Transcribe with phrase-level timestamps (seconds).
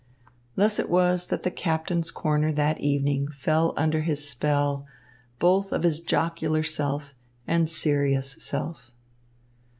[0.55, 4.83] Thus it was that the captain's corner that evening fell under his spell,
[5.37, 7.13] both of his jocular self
[7.45, 8.89] and serious self.